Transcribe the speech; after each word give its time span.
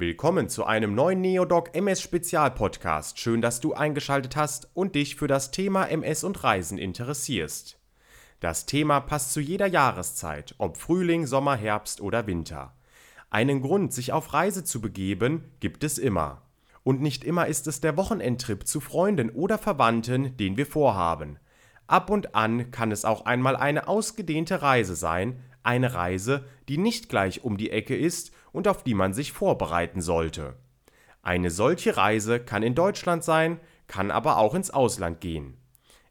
Willkommen 0.00 0.48
zu 0.48 0.64
einem 0.64 0.94
neuen 0.94 1.20
Neodoc 1.22 1.74
MS 1.74 2.00
Spezialpodcast. 2.02 3.18
Schön, 3.18 3.40
dass 3.42 3.58
du 3.58 3.74
eingeschaltet 3.74 4.36
hast 4.36 4.70
und 4.72 4.94
dich 4.94 5.16
für 5.16 5.26
das 5.26 5.50
Thema 5.50 5.86
MS 5.86 6.22
und 6.22 6.44
Reisen 6.44 6.78
interessierst. 6.78 7.80
Das 8.38 8.64
Thema 8.64 9.00
passt 9.00 9.32
zu 9.32 9.40
jeder 9.40 9.66
Jahreszeit, 9.66 10.54
ob 10.58 10.76
Frühling, 10.76 11.26
Sommer, 11.26 11.56
Herbst 11.56 12.00
oder 12.00 12.28
Winter. 12.28 12.76
Einen 13.28 13.60
Grund, 13.60 13.92
sich 13.92 14.12
auf 14.12 14.32
Reise 14.34 14.62
zu 14.62 14.80
begeben, 14.80 15.50
gibt 15.58 15.82
es 15.82 15.98
immer. 15.98 16.42
Und 16.84 17.00
nicht 17.02 17.24
immer 17.24 17.48
ist 17.48 17.66
es 17.66 17.80
der 17.80 17.96
Wochenendtrip 17.96 18.68
zu 18.68 18.78
Freunden 18.78 19.30
oder 19.30 19.58
Verwandten, 19.58 20.36
den 20.36 20.56
wir 20.56 20.66
vorhaben. 20.66 21.40
Ab 21.88 22.08
und 22.10 22.36
an 22.36 22.70
kann 22.70 22.92
es 22.92 23.04
auch 23.04 23.24
einmal 23.24 23.56
eine 23.56 23.88
ausgedehnte 23.88 24.62
Reise 24.62 24.94
sein, 24.94 25.42
eine 25.68 25.92
Reise, 25.92 26.46
die 26.68 26.78
nicht 26.78 27.10
gleich 27.10 27.44
um 27.44 27.58
die 27.58 27.70
Ecke 27.70 27.94
ist 27.94 28.32
und 28.52 28.66
auf 28.66 28.82
die 28.82 28.94
man 28.94 29.12
sich 29.12 29.32
vorbereiten 29.32 30.00
sollte. 30.00 30.56
Eine 31.22 31.50
solche 31.50 31.98
Reise 31.98 32.40
kann 32.40 32.62
in 32.62 32.74
Deutschland 32.74 33.22
sein, 33.22 33.60
kann 33.86 34.10
aber 34.10 34.38
auch 34.38 34.54
ins 34.54 34.70
Ausland 34.70 35.20
gehen. 35.20 35.58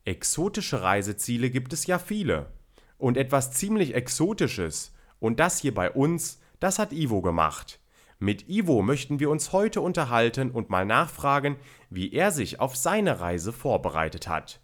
Exotische 0.05 0.83
Reiseziele 0.83 1.49
gibt 1.49 1.73
es 1.73 1.87
ja 1.87 1.97
viele. 1.97 2.51
Und 2.99 3.17
etwas 3.17 3.51
ziemlich 3.51 3.95
Exotisches, 3.95 4.93
und 5.19 5.39
das 5.39 5.59
hier 5.59 5.73
bei 5.73 5.89
uns, 5.91 6.39
das 6.59 6.77
hat 6.77 6.93
Ivo 6.93 7.21
gemacht. 7.21 7.79
Mit 8.19 8.47
Ivo 8.47 8.83
möchten 8.83 9.19
wir 9.19 9.31
uns 9.31 9.53
heute 9.53 9.81
unterhalten 9.81 10.51
und 10.51 10.69
mal 10.69 10.85
nachfragen, 10.85 11.57
wie 11.89 12.13
er 12.13 12.31
sich 12.31 12.59
auf 12.59 12.75
seine 12.75 13.19
Reise 13.19 13.51
vorbereitet 13.51 14.27
hat. 14.27 14.59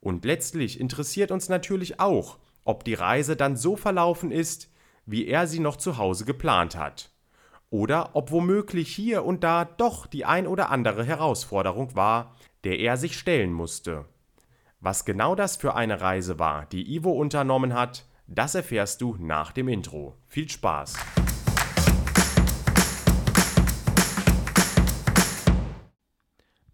Und 0.00 0.24
letztlich 0.24 0.80
interessiert 0.80 1.30
uns 1.30 1.50
natürlich 1.50 2.00
auch, 2.00 2.38
ob 2.70 2.84
die 2.84 2.94
Reise 2.94 3.34
dann 3.34 3.56
so 3.56 3.74
verlaufen 3.74 4.30
ist, 4.30 4.70
wie 5.04 5.26
er 5.26 5.48
sie 5.48 5.58
noch 5.58 5.74
zu 5.74 5.98
Hause 5.98 6.24
geplant 6.24 6.76
hat. 6.76 7.10
Oder 7.68 8.14
ob 8.14 8.30
womöglich 8.30 8.94
hier 8.94 9.24
und 9.24 9.42
da 9.42 9.64
doch 9.64 10.06
die 10.06 10.24
ein 10.24 10.46
oder 10.46 10.70
andere 10.70 11.04
Herausforderung 11.04 11.96
war, 11.96 12.36
der 12.62 12.78
er 12.78 12.96
sich 12.96 13.18
stellen 13.18 13.52
musste. 13.52 14.04
Was 14.78 15.04
genau 15.04 15.34
das 15.34 15.56
für 15.56 15.74
eine 15.74 16.00
Reise 16.00 16.38
war, 16.38 16.64
die 16.66 16.94
Ivo 16.94 17.10
unternommen 17.10 17.74
hat, 17.74 18.06
das 18.28 18.54
erfährst 18.54 19.00
du 19.00 19.16
nach 19.18 19.50
dem 19.50 19.66
Intro. 19.66 20.14
Viel 20.28 20.48
Spaß! 20.48 20.94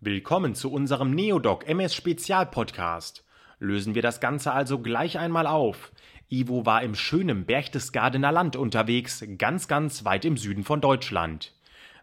Willkommen 0.00 0.54
zu 0.54 0.70
unserem 0.70 1.12
Neodoc 1.12 1.66
MS 1.66 1.94
Spezialpodcast 1.94 3.25
lösen 3.58 3.94
wir 3.94 4.02
das 4.02 4.20
Ganze 4.20 4.52
also 4.52 4.78
gleich 4.78 5.18
einmal 5.18 5.46
auf. 5.46 5.92
Ivo 6.28 6.66
war 6.66 6.82
im 6.82 6.94
schönen 6.94 7.46
Berchtesgadener 7.46 8.32
Land 8.32 8.56
unterwegs, 8.56 9.24
ganz, 9.38 9.68
ganz 9.68 10.04
weit 10.04 10.24
im 10.24 10.36
Süden 10.36 10.64
von 10.64 10.80
Deutschland. 10.80 11.52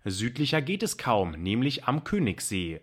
Südlicher 0.05 0.61
geht 0.61 0.83
es 0.83 0.97
kaum, 0.97 1.31
nämlich 1.31 1.85
am 1.85 2.03
Königssee. 2.03 2.81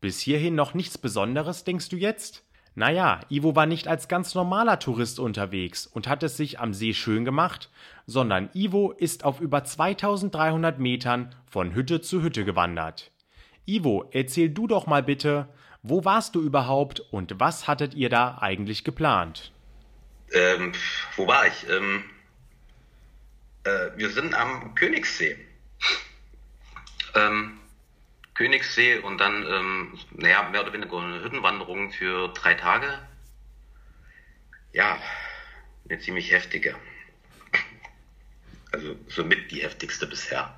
Bis 0.00 0.20
hierhin 0.20 0.54
noch 0.54 0.74
nichts 0.74 0.98
Besonderes, 0.98 1.64
denkst 1.64 1.88
du 1.88 1.96
jetzt? 1.96 2.44
Naja, 2.74 3.20
Ivo 3.28 3.54
war 3.54 3.66
nicht 3.66 3.86
als 3.86 4.08
ganz 4.08 4.34
normaler 4.34 4.78
Tourist 4.78 5.20
unterwegs 5.20 5.86
und 5.86 6.08
hat 6.08 6.22
es 6.22 6.36
sich 6.36 6.58
am 6.58 6.72
See 6.72 6.94
schön 6.94 7.24
gemacht, 7.24 7.70
sondern 8.06 8.48
Ivo 8.54 8.92
ist 8.92 9.24
auf 9.24 9.40
über 9.40 9.62
2300 9.62 10.78
Metern 10.78 11.34
von 11.46 11.74
Hütte 11.74 12.00
zu 12.00 12.22
Hütte 12.22 12.44
gewandert. 12.44 13.12
Ivo, 13.66 14.08
erzähl 14.10 14.48
du 14.48 14.66
doch 14.66 14.86
mal 14.86 15.02
bitte, 15.02 15.48
wo 15.82 16.04
warst 16.04 16.34
du 16.34 16.42
überhaupt 16.42 17.00
und 17.00 17.38
was 17.40 17.66
hattet 17.66 17.94
ihr 17.94 18.08
da 18.08 18.38
eigentlich 18.40 18.84
geplant? 18.84 19.52
Ähm, 20.32 20.72
wo 21.16 21.26
war 21.26 21.46
ich? 21.46 21.68
Ähm, 21.68 22.04
äh, 23.64 23.90
wir 23.96 24.10
sind 24.10 24.34
am 24.34 24.74
Königssee. 24.74 25.36
Ähm, 27.14 27.58
Königssee 28.34 28.98
und 28.98 29.18
dann, 29.18 29.44
ähm, 29.46 29.98
naja, 30.12 30.48
mehr 30.48 30.62
oder 30.62 30.72
weniger 30.72 30.98
eine 30.98 31.22
Hüttenwanderung 31.22 31.92
für 31.92 32.28
drei 32.28 32.54
Tage. 32.54 32.98
Ja, 34.72 34.98
eine 35.88 35.98
ziemlich 35.98 36.30
heftige. 36.30 36.76
Also 38.72 38.96
somit 39.08 39.50
die 39.50 39.62
heftigste 39.62 40.06
bisher. 40.06 40.56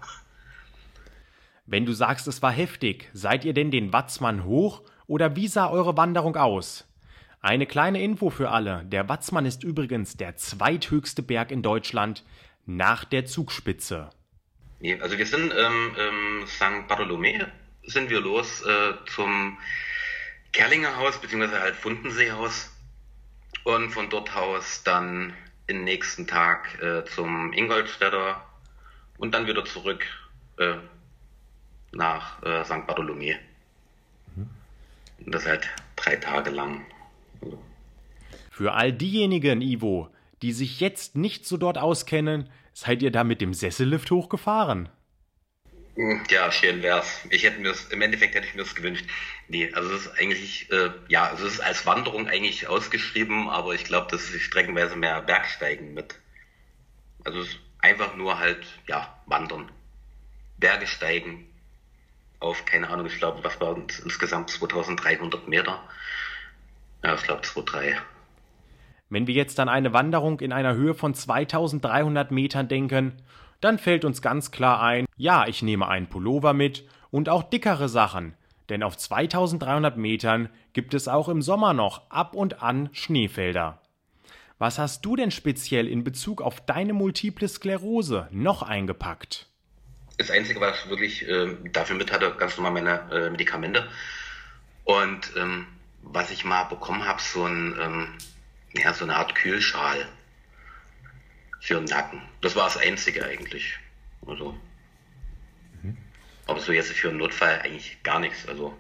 Wenn 1.67 1.87
du 1.87 1.93
sagst, 1.93 2.29
es 2.29 2.43
war 2.43 2.53
heftig, 2.53 3.11
seid 3.13 3.45
ihr 3.45 3.55
denn 3.55 3.73
den 3.73 3.93
Watzmann 3.93 4.45
hoch 4.45 4.83
oder 5.07 5.37
wie 5.37 5.49
sah 5.49 5.71
eure 5.71 5.97
Wanderung 5.97 6.37
aus? 6.37 6.87
Eine 7.41 7.67
kleine 7.67 8.03
Info 8.03 8.31
für 8.31 8.51
alle. 8.51 8.85
Der 8.87 9.09
Watzmann 9.09 9.45
ist 9.45 9.65
übrigens 9.65 10.17
der 10.17 10.37
zweithöchste 10.37 11.23
Berg 11.23 11.51
in 11.51 11.63
Deutschland 11.63 12.25
nach 12.65 13.05
der 13.05 13.27
Zugspitze. 13.27 14.11
Also 15.01 15.19
wir 15.19 15.27
sind 15.27 15.53
ähm, 15.53 15.97
ähm, 15.99 16.47
St. 16.47 16.89
Bartholomä 16.89 17.47
sind 17.87 18.11
wir 18.11 18.21
los 18.21 18.63
äh, 18.63 18.95
zum 19.15 19.59
Kerlinger 20.53 20.97
Haus 20.97 21.19
beziehungsweise 21.19 21.61
halt 21.61 21.75
Fundenseehaus 21.77 22.71
und 23.65 23.91
von 23.91 24.09
dort 24.09 24.35
aus 24.35 24.83
dann 24.85 25.35
den 25.69 25.85
nächsten 25.85 26.27
Tag 26.27 26.81
äh, 26.83 27.05
zum 27.05 27.53
Ingolstädter 27.53 28.43
und 29.19 29.35
dann 29.35 29.47
wieder 29.47 29.65
zurück 29.65 30.05
äh, 30.59 30.77
nach 31.93 32.43
äh, 32.43 32.65
St. 32.65 32.87
Bartholomä. 32.87 33.39
Und 35.19 35.35
das 35.35 35.47
halt 35.47 35.69
drei 35.97 36.17
Tage 36.17 36.51
lang. 36.51 36.87
Für 38.51 38.73
all 38.73 38.93
diejenigen, 38.93 39.61
Ivo, 39.61 40.09
die 40.43 40.53
sich 40.53 40.81
jetzt 40.81 41.17
nicht 41.17 41.47
so 41.47 41.57
dort 41.57 41.79
auskennen, 41.79 42.49
seid 42.73 43.03
ihr 43.03 43.11
da 43.11 43.25
mit 43.25 43.41
dem 43.41 43.55
Sessellift 43.55 44.11
hochgefahren? 44.11 44.89
Hm, 45.97 46.25
ja, 46.29 46.51
schön 46.51 46.83
wär's. 46.83 47.25
Ich 47.31 47.45
hätte 47.45 47.61
mir's, 47.61 47.87
im 47.91 48.03
Endeffekt 48.03 48.35
hätte 48.35 48.47
ich 48.47 48.55
mir's 48.55 48.75
gewünscht. 48.75 49.05
Nee, 49.49 49.73
also 49.75 49.95
es 49.95 50.07
ist 50.07 50.19
eigentlich, 50.19 50.71
äh, 50.73 50.91
ja, 51.09 51.29
also 51.29 51.47
es 51.47 51.55
ist 51.55 51.61
als 51.61 51.87
Wanderung 51.87 52.27
eigentlich 52.29 52.67
ausgeschrieben, 52.67 53.49
aber 53.49 53.75
ich 53.75 53.85
glaube, 53.85 54.09
das 54.11 54.31
ist 54.31 54.43
streckenweise 54.43 54.97
mehr 54.97 55.23
Bergsteigen 55.23 55.95
mit. 55.95 56.17
Also 57.25 57.41
es 57.41 57.49
ist 57.49 57.61
einfach 57.79 58.17
nur 58.17 58.39
halt, 58.39 58.67
ja, 58.89 59.23
wandern. 59.27 59.71
Berge 60.59 60.87
steigen, 60.87 61.47
auf, 62.41 62.65
keine 62.65 62.89
Ahnung, 62.91 63.07
ich 63.07 63.19
glaube, 63.19 63.43
was 63.43 63.61
waren 63.61 63.87
insgesamt 64.05 64.51
2300 64.51 65.49
Meter. 65.49 65.81
Ja, 67.03 67.15
ich 67.15 67.23
glaube 67.23 67.43
2,3. 67.43 67.97
Wenn 69.11 69.27
wir 69.27 69.35
jetzt 69.35 69.61
an 69.61 69.69
eine 69.69 69.93
Wanderung 69.93 70.41
in 70.41 70.53
einer 70.53 70.75
Höhe 70.75 70.95
von 70.95 71.15
2300 71.15 72.31
Metern 72.31 72.69
denken, 72.69 73.13
dann 73.61 73.79
fällt 73.79 74.05
uns 74.05 74.23
ganz 74.23 74.51
klar 74.51 74.83
ein, 74.83 75.07
ja, 75.17 75.47
ich 75.47 75.63
nehme 75.63 75.89
einen 75.89 76.09
Pullover 76.09 76.53
mit 76.53 76.87
und 77.11 77.29
auch 77.29 77.43
dickere 77.43 77.89
Sachen, 77.89 78.35
denn 78.69 78.83
auf 78.83 78.97
2300 78.97 79.97
Metern 79.97 80.49
gibt 80.73 80.95
es 80.95 81.09
auch 81.09 81.29
im 81.29 81.43
Sommer 81.43 81.75
noch 81.75 82.11
ab 82.11 82.35
und 82.35 82.63
an 82.63 82.89
Schneefelder. 82.93 83.81
Was 84.59 84.79
hast 84.79 85.05
du 85.05 85.17
denn 85.17 85.31
speziell 85.31 85.87
in 85.87 86.05
Bezug 86.05 86.41
auf 86.41 86.61
deine 86.61 86.93
multiple 86.93 87.49
Sklerose 87.49 88.29
noch 88.31 88.63
eingepackt? 88.63 89.49
Das 90.19 90.31
Einzige, 90.31 90.61
was 90.61 90.79
ich 90.79 90.91
wirklich 90.91 91.29
äh, 91.29 91.57
dafür 91.73 91.97
mit 91.97 92.13
hatte, 92.13 92.35
ganz 92.39 92.57
normal 92.57 92.73
meine 92.73 93.11
äh, 93.11 93.31
Medikamente. 93.31 93.89
Und 94.85 95.33
ähm, 95.37 95.67
was 96.03 96.31
ich 96.31 96.45
mal 96.45 96.65
bekommen 96.65 97.05
habe, 97.05 97.21
so, 97.21 97.47
ein, 97.47 97.75
ähm, 97.81 98.09
ja, 98.75 98.93
so 98.93 99.05
eine 99.05 99.17
Art 99.17 99.35
Kühlschal 99.35 100.07
für 101.61 101.77
den 101.77 101.85
Nacken. 101.85 102.21
Das 102.43 102.55
war 102.57 102.65
das 102.65 102.77
Einzige 102.77 103.25
eigentlich. 103.25 103.79
Also. 104.27 104.55
Mhm. 105.83 105.97
Aber 106.47 106.61
so 106.61 106.73
jetzt 106.73 106.93
für 106.93 107.09
einen 107.09 107.19
Notfall 107.19 107.61
eigentlich 107.65 108.03
gar 108.03 108.21
nichts. 108.21 108.47
Also. 108.47 108.77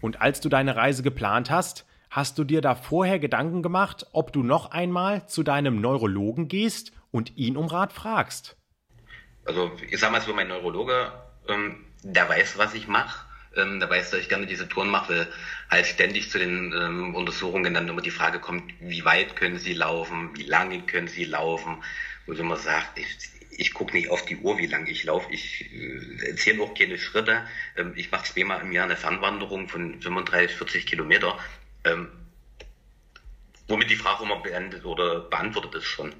Und 0.00 0.20
als 0.20 0.40
du 0.40 0.48
deine 0.48 0.76
Reise 0.76 1.02
geplant 1.02 1.50
hast, 1.50 1.84
hast 2.10 2.38
du 2.38 2.44
dir 2.44 2.60
da 2.60 2.74
vorher 2.74 3.18
Gedanken 3.18 3.62
gemacht, 3.62 4.06
ob 4.12 4.32
du 4.32 4.42
noch 4.42 4.70
einmal 4.70 5.26
zu 5.26 5.42
deinem 5.42 5.80
Neurologen 5.80 6.48
gehst 6.48 6.92
und 7.10 7.36
ihn 7.36 7.56
um 7.56 7.66
Rat 7.66 7.92
fragst? 7.92 8.56
Also 9.48 9.72
ich 9.90 9.98
sag 9.98 10.12
mal 10.12 10.20
so, 10.20 10.32
mein 10.34 10.48
Neurologe, 10.48 11.10
ähm, 11.48 11.86
der 12.02 12.28
weiß, 12.28 12.58
was 12.58 12.74
ich 12.74 12.86
mache. 12.86 13.26
Ähm, 13.56 13.80
der 13.80 13.88
weiß, 13.88 14.10
dass 14.10 14.20
ich 14.20 14.28
gerne 14.28 14.46
diese 14.46 14.68
Touren 14.68 14.90
mache, 14.90 15.26
weil 15.70 15.78
halt 15.78 15.86
ständig 15.86 16.30
zu 16.30 16.38
den 16.38 16.72
ähm, 16.72 17.14
Untersuchungen 17.14 17.72
dann 17.72 17.88
immer 17.88 18.02
die 18.02 18.10
Frage 18.10 18.38
kommt, 18.40 18.62
wie 18.78 19.04
weit 19.06 19.36
können 19.36 19.58
sie 19.58 19.72
laufen, 19.72 20.36
wie 20.36 20.44
lange 20.44 20.82
können 20.82 21.08
sie 21.08 21.24
laufen. 21.24 21.82
Wo 22.26 22.32
ich 22.32 22.38
immer 22.38 22.56
sagt, 22.56 22.98
ich, 22.98 23.08
ich 23.50 23.72
gucke 23.72 23.96
nicht 23.96 24.10
auf 24.10 24.22
die 24.26 24.36
Uhr, 24.36 24.58
wie 24.58 24.66
lange 24.66 24.90
ich 24.90 25.02
laufe. 25.04 25.32
Ich 25.32 25.72
äh, 25.72 26.34
zähle 26.36 26.62
auch 26.62 26.74
keine 26.74 26.98
Schritte. 26.98 27.42
Ähm, 27.76 27.94
ich 27.96 28.10
mache 28.10 28.24
zweimal 28.24 28.60
im 28.60 28.72
Jahr 28.72 28.84
eine 28.84 28.96
Fernwanderung 28.96 29.66
von 29.66 29.98
35, 29.98 30.54
40 30.58 30.86
Kilometer. 30.86 31.38
Ähm, 31.84 32.10
womit 33.66 33.88
die 33.88 33.96
Frage 33.96 34.24
immer 34.24 34.36
beendet 34.36 34.84
oder 34.84 35.20
beantwortet 35.20 35.74
ist 35.74 35.86
schon. 35.86 36.14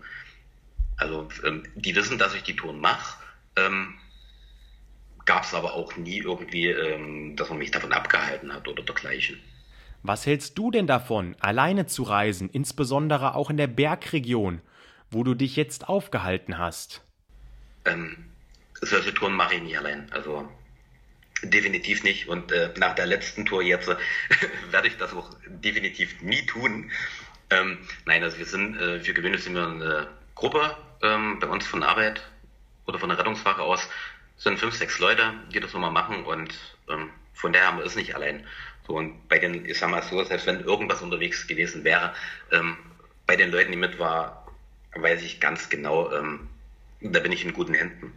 Also 0.99 1.29
ähm, 1.45 1.63
die 1.75 1.95
wissen, 1.95 2.19
dass 2.19 2.35
ich 2.35 2.43
die 2.43 2.57
Touren 2.57 2.81
mache. 2.81 3.18
Ähm, 3.67 3.95
Gab 5.29 5.45
es 5.45 5.53
aber 5.53 5.75
auch 5.75 5.95
nie 5.97 6.21
irgendwie, 6.21 6.69
ähm, 6.69 7.37
dass 7.37 7.51
man 7.51 7.59
mich 7.59 7.71
davon 7.71 7.93
abgehalten 7.93 8.51
hat 8.51 8.67
oder 8.67 8.83
dergleichen. 8.83 9.39
Was 10.03 10.25
hältst 10.25 10.57
du 10.57 10.71
denn 10.71 10.87
davon, 10.87 11.37
alleine 11.39 11.85
zu 11.85 12.03
reisen, 12.03 12.49
insbesondere 12.49 13.35
auch 13.35 13.51
in 13.51 13.59
der 13.59 13.67
Bergregion, 13.67 14.63
wo 15.11 15.25
du 15.25 15.35
dich 15.35 15.57
jetzt 15.57 15.87
aufgehalten 15.87 16.57
hast? 16.57 17.05
Ähm, 17.85 18.17
solche 18.81 19.13
Touren 19.13 19.35
mache 19.35 19.57
ich 19.57 19.63
nicht 19.63 19.77
allein. 19.77 20.11
Also 20.13 20.49
definitiv 21.43 22.05
nicht. 22.05 22.29
Und 22.29 22.51
äh, 22.51 22.73
nach 22.79 22.95
der 22.95 23.05
letzten 23.05 23.45
Tour 23.45 23.63
jetzt 23.63 23.89
äh, 23.89 23.97
werde 24.71 24.89
ich 24.89 24.97
das 24.97 25.13
auch 25.13 25.29
definitiv 25.47 26.23
nie 26.23 26.47
tun. 26.47 26.91
Ähm, 27.51 27.79
nein, 28.07 28.23
also 28.23 28.39
wir 28.39 28.47
sind, 28.47 28.79
äh, 28.79 29.01
für 29.01 29.13
gewöhnlich 29.13 29.45
sind 29.45 29.55
wir 29.55 29.67
eine 29.67 30.09
Gruppe 30.35 30.75
ähm, 31.03 31.39
bei 31.39 31.49
uns 31.49 31.67
von 31.67 31.83
Arbeit 31.83 32.23
oder 32.89 32.99
von 32.99 33.11
der 33.11 33.19
Rettungswache 33.19 33.63
aus. 33.63 33.89
sind 34.37 34.59
fünf, 34.59 34.75
sechs 34.75 34.99
Leute, 34.99 35.35
die 35.53 35.61
das 35.61 35.73
nochmal 35.73 35.91
machen 35.91 36.25
und 36.25 36.55
ähm, 36.89 37.11
von 37.35 37.53
daher 37.53 37.69
haben 37.69 37.79
wir 37.79 37.85
es 37.85 37.95
nicht 37.95 38.15
allein. 38.15 38.45
So, 38.87 38.95
und 38.95 39.29
bei 39.29 39.39
den, 39.39 39.65
ich 39.67 39.79
sag 39.79 39.91
mal 39.91 40.03
so, 40.03 40.23
selbst 40.25 40.47
wenn 40.47 40.61
irgendwas 40.61 41.03
unterwegs 41.03 41.47
gewesen 41.47 41.85
wäre, 41.85 42.15
ähm, 42.51 42.77
bei 43.27 43.37
den 43.37 43.51
Leuten, 43.51 43.71
die 43.71 43.77
mit 43.77 43.99
war, 43.99 44.47
weiß 44.95 45.23
ich 45.23 45.41
ganz 45.41 45.69
genau, 45.69 46.11
ähm, 46.13 46.49
da 47.01 47.21
bin 47.21 47.31
ich 47.31 47.45
in 47.45 47.53
guten 47.53 47.75
Händen. 47.75 48.13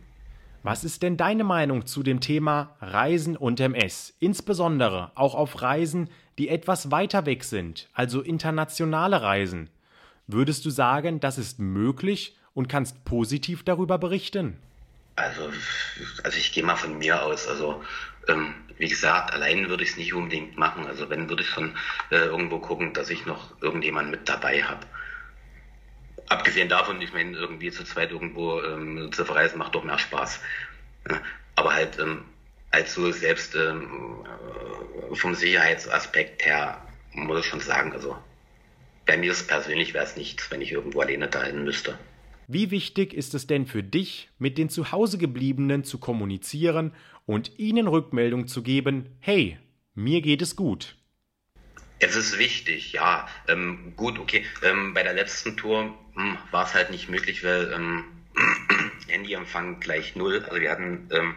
Was 0.63 0.83
ist 0.83 1.01
denn 1.01 1.17
deine 1.17 1.43
Meinung 1.43 1.87
zu 1.87 2.03
dem 2.03 2.19
Thema 2.19 2.75
Reisen 2.81 3.35
und 3.35 3.59
MS? 3.59 4.15
Insbesondere 4.19 5.11
auch 5.15 5.35
auf 5.35 5.61
Reisen, 5.61 6.09
die 6.37 6.49
etwas 6.49 6.91
weiter 6.91 7.25
weg 7.25 7.43
sind, 7.43 7.89
also 7.93 8.21
internationale 8.21 9.21
Reisen. 9.21 9.69
Würdest 10.27 10.63
du 10.65 10.69
sagen, 10.69 11.19
das 11.19 11.37
ist 11.37 11.59
möglich 11.59 12.37
und 12.53 12.67
kannst 12.67 13.03
positiv 13.05 13.63
darüber 13.63 13.97
berichten? 13.97 14.57
Also, 15.15 15.51
also 16.23 16.37
ich 16.37 16.51
gehe 16.51 16.63
mal 16.63 16.75
von 16.75 16.97
mir 16.97 17.21
aus. 17.23 17.47
Also, 17.47 17.83
ähm, 18.27 18.53
wie 18.77 18.87
gesagt, 18.87 19.33
allein 19.33 19.69
würde 19.69 19.83
ich 19.83 19.91
es 19.91 19.97
nicht 19.97 20.13
unbedingt 20.13 20.57
machen. 20.57 20.87
Also, 20.87 21.09
wenn, 21.09 21.29
würde 21.29 21.43
ich 21.43 21.49
schon 21.49 21.75
äh, 22.09 22.15
irgendwo 22.15 22.59
gucken, 22.59 22.93
dass 22.93 23.09
ich 23.09 23.25
noch 23.25 23.61
irgendjemanden 23.61 24.11
mit 24.11 24.27
dabei 24.27 24.63
habe. 24.63 24.85
Abgesehen 26.27 26.69
davon, 26.69 27.01
ich 27.01 27.13
meine, 27.13 27.35
irgendwie 27.37 27.71
zu 27.71 27.83
zweit 27.83 28.11
irgendwo 28.11 28.61
ähm, 28.61 29.11
zu 29.11 29.25
verreisen 29.25 29.57
macht 29.57 29.75
doch 29.75 29.83
mehr 29.83 29.99
Spaß. 29.99 30.39
Aber 31.55 31.73
halt 31.73 31.99
ähm, 31.99 32.23
als 32.71 32.93
so 32.93 33.11
selbst 33.11 33.55
ähm, 33.55 34.25
vom 35.13 35.35
Sicherheitsaspekt 35.35 36.45
her 36.45 36.81
muss 37.13 37.41
ich 37.41 37.45
schon 37.47 37.59
sagen, 37.59 37.91
also 37.91 38.17
bei 39.05 39.17
mir 39.17 39.33
persönlich 39.33 39.93
wäre 39.93 40.05
es 40.05 40.15
nichts, 40.15 40.49
wenn 40.49 40.61
ich 40.61 40.71
irgendwo 40.71 41.01
alleine 41.01 41.27
dahin 41.27 41.65
müsste. 41.65 41.97
Wie 42.53 42.69
wichtig 42.69 43.13
ist 43.13 43.33
es 43.33 43.47
denn 43.47 43.65
für 43.65 43.81
dich, 43.81 44.29
mit 44.37 44.57
den 44.57 44.67
Zuhausegebliebenen 44.67 45.85
zu 45.85 45.99
kommunizieren 45.99 46.93
und 47.25 47.57
ihnen 47.59 47.87
Rückmeldung 47.87 48.45
zu 48.45 48.61
geben, 48.61 49.15
hey, 49.21 49.57
mir 49.95 50.21
geht 50.21 50.41
es 50.41 50.57
gut? 50.57 50.97
Es 51.99 52.17
ist 52.17 52.37
wichtig, 52.37 52.91
ja. 52.91 53.29
Ähm, 53.47 53.93
gut, 53.95 54.19
okay. 54.19 54.43
Ähm, 54.63 54.93
bei 54.93 55.01
der 55.01 55.13
letzten 55.13 55.55
Tour 55.55 55.97
hm, 56.15 56.37
war 56.51 56.65
es 56.65 56.73
halt 56.73 56.91
nicht 56.91 57.07
möglich, 57.07 57.41
weil 57.45 57.71
ähm, 57.71 58.03
Handyempfang 59.07 59.79
gleich 59.79 60.17
null. 60.17 60.43
Also 60.43 60.59
wir 60.59 60.71
hatten 60.71 61.07
ähm, 61.13 61.35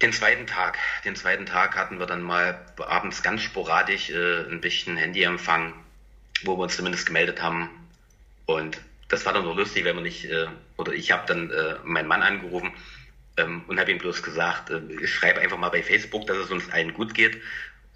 den 0.00 0.14
zweiten 0.14 0.46
Tag, 0.46 0.78
den 1.04 1.14
zweiten 1.14 1.44
Tag 1.44 1.76
hatten 1.76 1.98
wir 1.98 2.06
dann 2.06 2.22
mal 2.22 2.64
abends 2.78 3.22
ganz 3.22 3.42
sporadisch 3.42 4.08
äh, 4.08 4.48
ein 4.50 4.62
bisschen 4.62 4.96
Handyempfang, 4.96 5.74
wo 6.44 6.56
wir 6.56 6.62
uns 6.62 6.76
zumindest 6.76 7.04
gemeldet 7.04 7.42
haben. 7.42 7.68
Und 8.46 8.80
das 9.08 9.24
war 9.24 9.32
dann 9.32 9.44
noch 9.44 9.56
lustig, 9.56 9.84
wenn 9.84 9.94
man 9.94 10.04
nicht, 10.04 10.24
äh, 10.26 10.46
oder 10.76 10.92
ich 10.92 11.10
habe 11.10 11.26
dann 11.26 11.50
äh, 11.50 11.76
meinen 11.82 12.08
Mann 12.08 12.22
angerufen 12.22 12.72
ähm, 13.36 13.64
und 13.66 13.80
habe 13.80 13.90
ihm 13.90 13.98
bloß 13.98 14.22
gesagt, 14.22 14.70
äh, 14.70 15.06
schreibe 15.06 15.40
einfach 15.40 15.58
mal 15.58 15.70
bei 15.70 15.82
Facebook, 15.82 16.26
dass 16.26 16.36
es 16.36 16.50
uns 16.50 16.70
allen 16.70 16.92
gut 16.92 17.14
geht. 17.14 17.40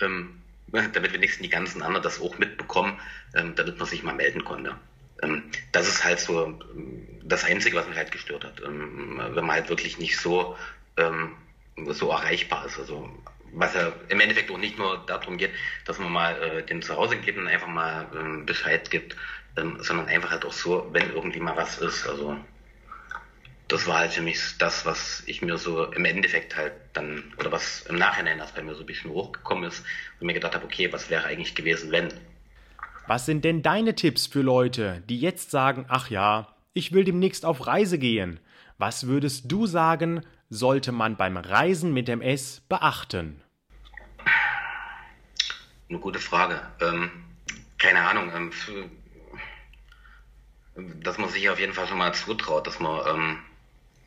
Ähm, 0.01 0.43
damit 0.93 1.13
wenigstens 1.13 1.43
die 1.43 1.51
ganzen 1.51 1.83
anderen 1.83 2.03
das 2.03 2.21
auch 2.21 2.39
mitbekommen, 2.39 2.99
ähm, 3.35 3.55
damit 3.55 3.79
man 3.79 3.87
sich 3.87 4.03
mal 4.03 4.15
melden 4.15 4.45
konnte. 4.45 4.77
Ähm, 5.23 5.45
das 5.71 5.89
ist 5.89 6.05
halt 6.05 6.19
so 6.19 6.45
ähm, 6.47 7.07
das 7.23 7.45
Einzige, 7.45 7.77
was 7.77 7.89
mich 7.89 7.97
halt 7.97 8.11
gestört 8.11 8.45
hat. 8.45 8.63
Ähm, 8.65 9.21
wenn 9.35 9.45
man 9.45 9.57
halt 9.57 9.69
wirklich 9.69 9.99
nicht 9.99 10.19
so, 10.19 10.57
ähm, 10.97 11.37
so 11.89 12.11
erreichbar 12.11 12.67
ist. 12.67 12.79
Also 12.79 13.11
was 13.53 13.75
ja 13.75 13.93
im 14.09 14.21
Endeffekt 14.21 14.51
auch 14.51 14.59
nicht 14.59 14.79
nur 14.79 15.05
darum 15.07 15.37
geht, 15.37 15.51
dass 15.85 15.99
man 15.99 16.11
mal 16.11 16.43
äh, 16.43 16.63
dem 16.65 16.81
und 16.83 17.49
einfach 17.49 17.67
mal 17.69 18.07
ähm, 18.19 18.47
Bescheid 18.47 18.91
gibt, 18.91 19.17
sondern 19.55 20.07
einfach 20.07 20.31
halt 20.31 20.45
auch 20.45 20.53
so, 20.53 20.89
wenn 20.93 21.11
irgendwie 21.11 21.41
mal 21.41 21.57
was 21.57 21.79
ist. 21.79 22.07
Also 22.07 22.39
das 23.69 23.87
war 23.87 23.99
halt 24.01 24.13
für 24.13 24.23
mich 24.23 24.39
das, 24.59 24.85
was 24.85 25.23
ich 25.27 25.43
mir 25.43 25.57
so 25.57 25.85
im 25.93 26.05
Endeffekt 26.05 26.57
halt 26.57 26.73
dann, 26.93 27.33
oder 27.39 27.53
was 27.53 27.83
im 27.83 27.97
Nachhinein 27.97 28.39
erst 28.39 28.55
bei 28.55 28.63
mir 28.63 28.75
so 28.75 28.81
ein 28.81 28.87
bisschen 28.87 29.11
hochgekommen 29.11 29.65
ist 29.65 29.85
und 30.21 30.27
mir 30.27 30.35
gedacht 30.35 30.55
habe, 30.55 30.65
okay, 30.65 30.93
was 30.93 31.11
wäre 31.11 31.25
eigentlich 31.25 31.55
gewesen, 31.55 31.91
wenn? 31.91 32.13
Was 33.07 33.27
sind 33.27 33.45
denn 33.45 33.63
deine 33.63 33.95
Tipps 33.95 34.27
für 34.27 34.43
Leute, 34.43 35.03
die 35.09 35.19
jetzt 35.19 35.51
sagen, 35.51 35.87
ach 35.89 36.11
ja, 36.11 36.55
ich 36.75 36.93
will 36.93 37.05
demnächst 37.05 37.45
auf 37.45 37.67
Reise 37.67 37.99
gehen? 37.99 38.41
Was 38.79 39.07
würdest 39.07 39.51
du 39.51 39.67
sagen, 39.67 40.23
sollte 40.53 40.93
man 40.93 41.17
beim 41.17 41.37
Reisen 41.37 41.95
mit 41.95 42.09
MS 42.09 42.61
beachten? 42.69 43.43
Eine 45.89 45.99
gute 45.99 46.19
Frage. 46.19 46.61
Ähm, 46.81 47.11
keine 47.79 48.03
Ahnung. 48.03 48.31
Ähm, 48.35 48.53
für, 48.53 48.89
dass 50.77 51.19
man 51.19 51.31
sich 51.31 51.49
auf 51.49 51.59
jeden 51.59 51.73
Fall 51.73 51.87
schon 51.87 51.99
mal 51.99 52.15
zutraut, 52.15 52.67
dass 52.67 52.81
man 52.81 53.01
ähm, 53.07 53.39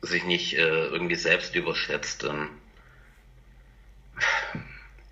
sich 0.02 0.24
nicht 0.24 0.54
äh, 0.54 0.86
irgendwie 0.86 1.16
selbst 1.16 1.54
überschätzt. 1.56 2.22
Ähm, 2.24 2.48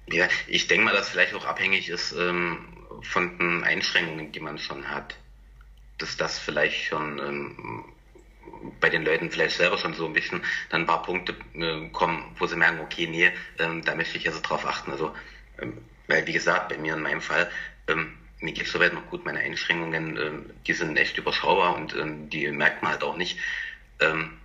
ja, 0.07 0.29
ich 0.47 0.69
denke 0.69 0.85
mal, 0.85 0.95
dass 0.95 1.09
vielleicht 1.09 1.35
auch 1.35 1.47
abhängig 1.47 1.89
ist 1.89 2.13
ähm, 2.13 2.59
von 3.03 3.39
den 3.39 3.65
Einschränkungen, 3.65 4.31
die 4.31 4.41
man 4.41 4.59
schon 4.59 4.89
hat. 4.89 5.17
Dass 5.99 6.17
das 6.17 6.39
vielleicht 6.39 6.87
schon 6.87 7.19
ähm, 7.19 7.85
bei 8.81 8.91
den 8.91 9.05
Leuten 9.05 9.31
vielleicht 9.31 9.57
selber 9.57 9.79
schon 9.79 9.95
so 9.95 10.07
ein 10.07 10.13
bisschen 10.13 10.43
dann 10.71 10.83
ein 10.83 10.87
paar 10.87 11.03
Punkte 11.03 11.35
äh, 11.55 11.89
kommen, 11.91 12.35
wo 12.39 12.47
sie 12.47 12.57
merken, 12.57 12.81
okay, 12.81 13.07
nee, 13.07 13.31
ähm, 13.59 13.85
da 13.85 13.95
möchte 13.95 14.19
ich 14.19 14.27
also 14.27 14.41
drauf 14.41 14.67
achten. 14.67 14.91
Also, 14.91 15.15
ähm, 15.61 15.79
weil 16.07 16.27
wie 16.27 16.33
gesagt, 16.33 16.69
bei 16.69 16.79
mir 16.79 16.95
in 16.95 17.03
meinem 17.03 17.21
Fall, 17.21 17.51
ähm, 17.89 18.17
mir 18.41 18.53
geht 18.53 18.67
es 18.67 18.73
soweit 18.73 18.93
noch 18.93 19.07
gut, 19.07 19.25
meine 19.25 19.41
Einschränkungen, 19.41 20.17
ähm, 20.17 20.51
die 20.67 20.75
sind 20.75 20.97
echt 20.97 21.17
überschaubar 21.19 21.77
und 21.77 21.95
ähm, 21.95 22.29
die 22.31 22.49
merkt 22.51 22.83
man 22.83 22.93
halt 22.93 23.03
auch 23.03 23.17
nicht. 23.17 23.39
Ähm, 24.01 24.39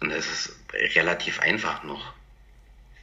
und 0.00 0.10
es 0.10 0.26
ist 0.26 0.58
relativ 0.96 1.40
einfach 1.40 1.84
noch. 1.84 2.12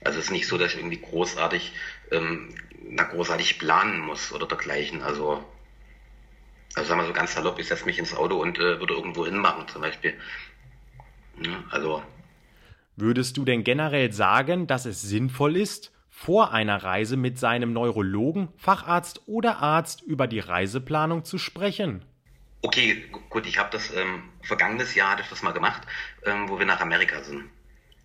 Also 0.04 0.20
es 0.20 0.26
ist 0.26 0.32
nicht 0.32 0.48
so, 0.48 0.58
dass 0.58 0.74
ich 0.74 0.80
irgendwie 0.80 1.00
großartig, 1.00 1.74
ähm, 2.12 2.56
na, 2.84 3.04
großartig 3.04 3.60
planen 3.60 4.00
muss 4.00 4.32
oder 4.32 4.48
dergleichen. 4.48 5.02
Also, 5.02 5.44
also 6.76 6.88
sagen 6.88 7.02
wir 7.02 7.08
so 7.08 7.14
ganz 7.14 7.34
salopp, 7.34 7.60
ich 7.60 7.68
setze 7.68 7.86
mich 7.86 8.00
ins 8.00 8.16
Auto 8.16 8.38
und 8.42 8.58
äh, 8.58 8.80
würde 8.80 8.94
irgendwo 8.94 9.26
hinmachen 9.26 9.68
zum 9.68 9.82
Beispiel. 9.82 10.14
Ja, 11.44 11.64
also. 11.70 12.04
Würdest 12.96 13.38
du 13.38 13.46
denn 13.46 13.64
generell 13.64 14.12
sagen, 14.12 14.68
dass 14.68 14.86
es 14.86 15.02
sinnvoll 15.02 15.58
ist, 15.58 15.92
vor 16.10 16.52
einer 16.52 16.84
Reise 16.84 17.18
mit 17.18 17.40
seinem 17.40 17.74
Neurologen, 17.74 18.50
Facharzt 18.58 19.22
oder 19.26 19.60
Arzt 19.60 20.02
über 20.02 20.28
die 20.28 20.40
Reiseplanung 20.40 21.24
zu 21.24 21.38
sprechen? 21.38 22.06
Okay, 22.62 23.10
gut, 23.30 23.48
ich 23.48 23.58
habe 23.58 23.70
das 23.72 23.92
ähm, 23.96 24.24
vergangenes 24.44 24.94
Jahr 24.94 25.12
hatte 25.12 25.24
ich 25.24 25.30
das 25.30 25.42
mal 25.42 25.52
gemacht, 25.54 25.82
ähm, 26.26 26.48
wo 26.48 26.60
wir 26.60 26.66
nach 26.66 26.80
Amerika 26.80 27.24
sind. 27.24 27.50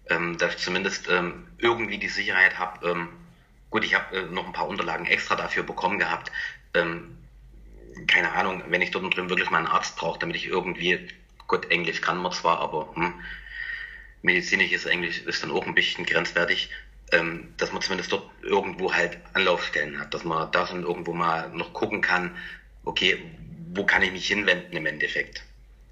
Ähm, 0.09 0.39
dass 0.39 0.55
ich 0.55 0.61
zumindest 0.63 1.09
ähm, 1.11 1.49
irgendwie 1.59 1.99
die 1.99 2.09
Sicherheit 2.09 2.59
habe. 2.59 2.89
Ähm, 2.89 3.09
gut, 3.71 3.85
ich 3.85 3.95
habe 3.95 4.17
äh, 4.17 4.23
noch 4.27 4.47
ein 4.47 4.53
paar 4.53 4.69
Unterlagen 4.69 5.05
extra 5.05 5.35
dafür 5.35 5.65
bekommen 5.65 5.99
gehabt. 5.99 6.31
Ahnung, 8.37 8.63
wenn 8.67 8.83
ich 8.83 8.91
dort 8.91 9.15
drin 9.17 9.29
wirklich 9.31 9.51
mal 9.51 9.59
einen 9.59 9.67
Arzt 9.67 9.97
brauche, 9.97 10.19
damit 10.19 10.37
ich 10.37 10.47
irgendwie, 10.47 11.01
gut, 11.47 11.71
Englisch 11.71 12.01
kann 12.01 12.19
man 12.19 12.33
zwar, 12.33 12.59
aber 12.61 12.95
hm, 12.95 13.15
medizinisches 14.23 14.85
Englisch 14.85 15.21
ist 15.21 15.43
dann 15.43 15.51
auch 15.51 15.67
ein 15.67 15.75
bisschen 15.75 16.05
grenzwertig, 16.05 16.69
ähm, 17.13 17.53
dass 17.57 17.73
man 17.73 17.83
zumindest 17.83 18.13
dort 18.13 18.25
irgendwo 18.43 18.93
halt 18.93 19.19
Anlaufstellen 19.33 19.99
hat, 19.99 20.13
dass 20.15 20.25
man 20.25 20.51
da 20.51 20.67
schon 20.67 20.83
irgendwo 20.83 21.13
mal 21.13 21.51
noch 21.51 21.73
gucken 21.73 22.01
kann, 22.01 22.37
okay, 22.85 23.17
wo 23.73 23.85
kann 23.85 24.03
ich 24.03 24.11
mich 24.13 24.27
hinwenden 24.27 24.77
im 24.77 24.87
Endeffekt. 24.87 25.45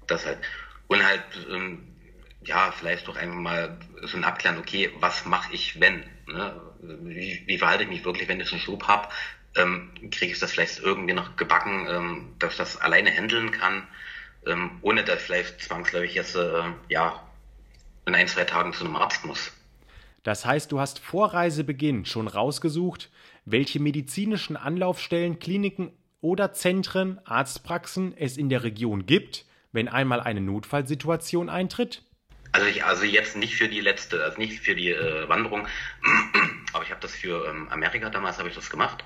Das 0.07 0.25
halt. 0.25 0.39
Und 0.87 1.03
halt, 1.03 1.23
ähm, 1.49 1.95
ja, 2.41 2.71
vielleicht 2.71 3.07
doch 3.07 3.15
einfach 3.15 3.35
mal 3.35 3.79
so 4.03 4.17
ein 4.17 4.23
Abklären, 4.23 4.57
okay, 4.57 4.89
was 4.93 5.25
mache 5.25 5.51
ich, 5.53 5.79
wenn? 5.79 6.05
Ne? 6.27 6.73
Wie, 6.81 7.41
wie 7.45 7.57
verhalte 7.57 7.83
ich 7.83 7.89
mich 7.89 8.05
wirklich, 8.05 8.27
wenn 8.27 8.39
ich 8.39 8.51
einen 8.51 8.61
Schub 8.61 8.87
habe? 8.87 9.07
Ähm, 9.55 9.91
Kriege 10.11 10.33
ich 10.33 10.39
das 10.39 10.51
vielleicht 10.51 10.79
irgendwie 10.79 11.13
noch 11.13 11.35
gebacken, 11.35 11.87
ähm, 11.89 12.33
dass 12.39 12.53
ich 12.53 12.57
das 12.57 12.77
alleine 12.77 13.11
handeln 13.11 13.51
kann, 13.51 13.87
ähm, 14.45 14.71
ohne 14.81 15.03
dass 15.03 15.19
ich 15.19 15.25
vielleicht 15.25 15.61
zwangsläufig 15.61 16.13
jetzt, 16.13 16.35
äh, 16.35 16.63
ja, 16.89 17.21
in 18.05 18.15
ein, 18.15 18.27
zwei 18.27 18.43
Tagen 18.43 18.73
zu 18.73 18.85
einem 18.85 18.95
Arzt 18.95 19.25
muss. 19.25 19.51
Das 20.23 20.45
heißt, 20.45 20.71
du 20.71 20.79
hast 20.79 20.99
vor 20.99 21.33
Reisebeginn 21.33 22.05
schon 22.05 22.27
rausgesucht, 22.27 23.11
welche 23.45 23.79
medizinischen 23.79 24.57
Anlaufstellen, 24.57 25.39
Kliniken 25.39 25.91
oder 26.19 26.51
Zentren, 26.51 27.19
Arztpraxen 27.25 28.15
es 28.17 28.37
in 28.37 28.49
der 28.49 28.63
Region 28.63 29.05
gibt, 29.05 29.45
wenn 29.71 29.87
einmal 29.87 30.19
eine 30.19 30.41
Notfallsituation 30.41 31.49
eintritt? 31.49 32.01
Also, 32.53 32.67
ich, 32.67 32.83
also 32.83 33.03
jetzt 33.03 33.35
nicht 33.35 33.55
für 33.55 33.67
die 33.67 33.81
letzte, 33.81 34.23
also 34.23 34.37
nicht 34.39 34.61
für 34.61 34.75
die 34.75 34.89
äh, 34.89 35.29
Wanderung, 35.29 35.67
aber 36.73 36.83
ich 36.83 36.89
habe 36.89 37.01
das 37.01 37.13
für 37.13 37.47
ähm, 37.47 37.67
Amerika 37.69 38.09
damals 38.09 38.39
habe 38.39 38.49
ich 38.49 38.55
das 38.55 38.69
gemacht. 38.69 39.03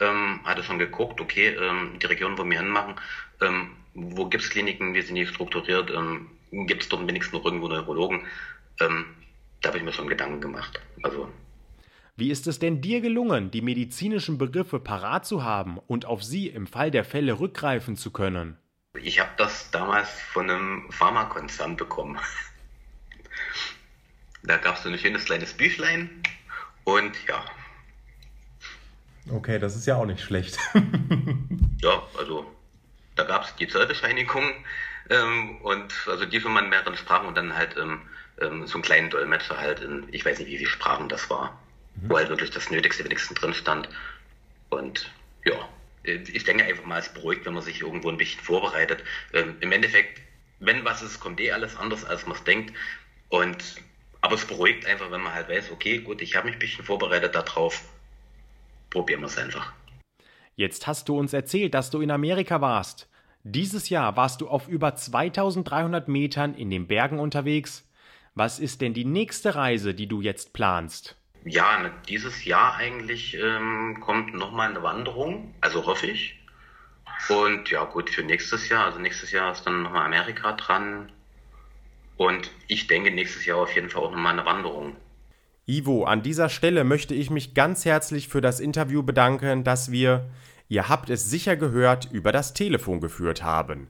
Ähm, 0.00 0.40
hatte 0.44 0.62
schon 0.62 0.78
geguckt, 0.78 1.20
okay, 1.20 1.48
ähm, 1.48 1.98
die 2.00 2.06
Region, 2.06 2.38
wo 2.38 2.44
wir 2.44 2.58
hinmachen, 2.58 2.94
ähm, 3.40 3.76
wo 3.94 4.26
gibt 4.26 4.44
es 4.44 4.50
Kliniken, 4.50 4.94
wie 4.94 5.02
sind 5.02 5.16
die 5.16 5.26
strukturiert, 5.26 5.90
ähm, 5.90 6.30
gibt 6.50 6.82
es 6.82 6.88
dort 6.88 7.06
wenigstens 7.06 7.34
noch 7.34 7.44
irgendwo 7.44 7.68
Neurologen, 7.68 8.26
ähm, 8.80 9.04
da 9.60 9.68
habe 9.68 9.78
ich 9.78 9.84
mir 9.84 9.92
schon 9.92 10.08
Gedanken 10.08 10.40
gemacht. 10.40 10.80
Also 11.02 11.30
wie 12.20 12.30
ist 12.30 12.46
es 12.46 12.58
denn 12.58 12.82
dir 12.82 13.00
gelungen, 13.00 13.50
die 13.50 13.62
medizinischen 13.62 14.36
Begriffe 14.36 14.78
parat 14.78 15.24
zu 15.24 15.42
haben 15.42 15.78
und 15.78 16.04
auf 16.04 16.22
sie 16.22 16.48
im 16.48 16.66
Fall 16.66 16.90
der 16.90 17.02
Fälle 17.02 17.40
rückgreifen 17.40 17.96
zu 17.96 18.10
können? 18.10 18.58
Ich 19.00 19.20
habe 19.20 19.30
das 19.38 19.70
damals 19.70 20.10
von 20.32 20.50
einem 20.50 20.92
Pharmakonzern 20.92 21.78
bekommen. 21.78 22.18
Da 24.42 24.58
gab 24.58 24.76
es 24.76 24.82
so 24.82 24.90
ein 24.90 24.98
schönes 24.98 25.24
kleines 25.24 25.54
Büchlein 25.54 26.10
und 26.84 27.16
ja. 27.26 27.42
Okay, 29.28 29.58
das 29.58 29.76
ist 29.76 29.86
ja 29.86 29.96
auch 29.96 30.06
nicht 30.06 30.22
schlecht. 30.22 30.58
ja, 31.82 32.02
also 32.18 32.46
da 33.16 33.24
gab 33.24 33.44
es 33.44 33.54
die 33.56 33.68
Zollbescheinigung 33.68 34.44
ähm, 35.10 35.58
und 35.62 35.92
also 36.06 36.24
die 36.24 36.40
von 36.40 36.52
mehreren 36.68 36.96
Sprachen 36.96 37.28
und 37.28 37.36
dann 37.36 37.56
halt 37.56 37.76
ähm, 37.76 38.02
ähm, 38.40 38.66
so 38.66 38.74
einen 38.74 38.82
kleinen 38.82 39.10
Dolmetscher 39.10 39.58
halt 39.58 39.80
in, 39.80 40.06
ich 40.10 40.24
weiß 40.24 40.38
nicht, 40.38 40.48
wie 40.48 40.58
viele 40.58 40.70
Sprachen 40.70 41.08
das 41.08 41.28
war 41.28 41.60
mhm. 41.96 42.10
wo 42.10 42.16
halt 42.16 42.28
wirklich 42.28 42.50
das 42.50 42.70
Nötigste 42.70 43.04
wenigstens 43.04 43.38
drin 43.38 43.54
stand. 43.54 43.88
Und 44.68 45.12
ja, 45.44 45.68
ich 46.02 46.44
denke 46.44 46.64
einfach 46.64 46.84
mal, 46.84 46.98
es 46.98 47.12
beruhigt, 47.12 47.44
wenn 47.44 47.54
man 47.54 47.62
sich 47.62 47.82
irgendwo 47.82 48.08
ein 48.08 48.16
bisschen 48.16 48.40
vorbereitet. 48.40 49.04
Ähm, 49.32 49.56
Im 49.60 49.72
Endeffekt, 49.72 50.20
wenn 50.58 50.84
was 50.84 51.02
ist, 51.02 51.20
kommt 51.20 51.40
eh 51.40 51.52
alles 51.52 51.76
anders, 51.76 52.04
als 52.04 52.26
man 52.26 52.36
es 52.36 52.44
denkt. 52.44 52.74
Und 53.28 53.58
aber 54.22 54.34
es 54.34 54.44
beruhigt 54.44 54.86
einfach, 54.86 55.10
wenn 55.10 55.22
man 55.22 55.32
halt 55.32 55.48
weiß, 55.48 55.70
okay, 55.70 55.98
gut, 55.98 56.20
ich 56.20 56.36
habe 56.36 56.46
mich 56.46 56.56
ein 56.56 56.58
bisschen 56.58 56.84
vorbereitet 56.84 57.34
darauf. 57.34 57.82
Probieren 58.90 59.20
wir 59.20 59.26
es 59.26 59.38
einfach. 59.38 59.72
Jetzt 60.56 60.86
hast 60.86 61.08
du 61.08 61.18
uns 61.18 61.32
erzählt, 61.32 61.74
dass 61.74 61.90
du 61.90 62.00
in 62.00 62.10
Amerika 62.10 62.60
warst. 62.60 63.08
Dieses 63.42 63.88
Jahr 63.88 64.16
warst 64.16 64.40
du 64.40 64.48
auf 64.48 64.68
über 64.68 64.94
2300 64.94 66.08
Metern 66.08 66.54
in 66.54 66.70
den 66.70 66.86
Bergen 66.86 67.18
unterwegs. 67.18 67.88
Was 68.34 68.58
ist 68.58 68.80
denn 68.80 68.92
die 68.92 69.06
nächste 69.06 69.54
Reise, 69.54 69.94
die 69.94 70.06
du 70.06 70.20
jetzt 70.20 70.52
planst? 70.52 71.16
ja, 71.44 71.90
dieses 72.08 72.44
Jahr 72.44 72.76
eigentlich 72.76 73.36
ähm, 73.36 73.98
kommt 74.00 74.34
nochmal 74.34 74.70
eine 74.70 74.82
Wanderung, 74.82 75.54
also 75.60 75.86
hoffe 75.86 76.06
ich. 76.06 76.38
Und 77.28 77.70
ja, 77.70 77.84
gut, 77.84 78.10
für 78.10 78.22
nächstes 78.22 78.68
Jahr, 78.68 78.86
also 78.86 78.98
nächstes 78.98 79.30
Jahr 79.30 79.52
ist 79.52 79.64
dann 79.66 79.82
nochmal 79.82 80.06
Amerika 80.06 80.52
dran. 80.52 81.12
Und 82.16 82.50
ich 82.66 82.86
denke 82.86 83.10
nächstes 83.10 83.46
Jahr 83.46 83.58
auf 83.58 83.74
jeden 83.74 83.88
Fall 83.88 84.02
auch 84.02 84.10
nochmal 84.10 84.32
eine 84.32 84.44
Wanderung. 84.44 84.96
Ivo, 85.70 86.02
an 86.02 86.22
dieser 86.22 86.48
Stelle 86.48 86.82
möchte 86.82 87.14
ich 87.14 87.30
mich 87.30 87.54
ganz 87.54 87.84
herzlich 87.84 88.26
für 88.26 88.40
das 88.40 88.58
Interview 88.58 89.04
bedanken, 89.04 89.62
das 89.62 89.92
wir, 89.92 90.28
ihr 90.68 90.88
habt 90.88 91.10
es 91.10 91.30
sicher 91.30 91.56
gehört, 91.56 92.08
über 92.10 92.32
das 92.32 92.54
Telefon 92.54 93.00
geführt 93.00 93.44
haben. 93.44 93.86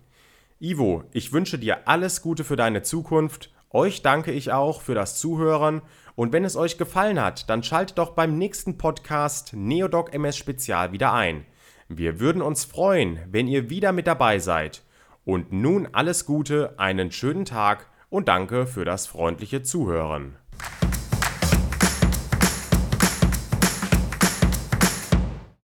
Ivo, 0.58 1.04
ich 1.12 1.32
wünsche 1.32 1.58
dir 1.58 1.88
alles 1.88 2.20
Gute 2.20 2.44
für 2.44 2.56
deine 2.56 2.82
Zukunft. 2.82 3.50
Euch 3.70 4.02
danke 4.02 4.30
ich 4.30 4.52
auch 4.52 4.82
für 4.82 4.94
das 4.94 5.18
Zuhören 5.18 5.80
und 6.16 6.34
wenn 6.34 6.44
es 6.44 6.54
euch 6.54 6.76
gefallen 6.76 7.18
hat, 7.18 7.48
dann 7.48 7.62
schaltet 7.62 7.96
doch 7.96 8.10
beim 8.10 8.36
nächsten 8.36 8.76
Podcast 8.76 9.54
Neodoc 9.54 10.12
MS 10.12 10.36
Spezial 10.36 10.92
wieder 10.92 11.14
ein. 11.14 11.46
Wir 11.88 12.20
würden 12.20 12.42
uns 12.42 12.66
freuen, 12.66 13.20
wenn 13.30 13.48
ihr 13.48 13.70
wieder 13.70 13.92
mit 13.92 14.06
dabei 14.06 14.38
seid. 14.38 14.82
Und 15.24 15.50
nun 15.50 15.88
alles 15.92 16.26
Gute, 16.26 16.78
einen 16.78 17.10
schönen 17.10 17.46
Tag 17.46 17.86
und 18.10 18.28
danke 18.28 18.66
für 18.66 18.84
das 18.84 19.06
freundliche 19.06 19.62
Zuhören. 19.62 20.36